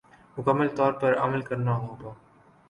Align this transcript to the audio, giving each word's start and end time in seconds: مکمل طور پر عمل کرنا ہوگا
مکمل 0.37 0.67
طور 0.77 0.91
پر 1.01 1.11
عمل 1.23 1.41
کرنا 1.49 1.73
ہوگا 1.77 2.11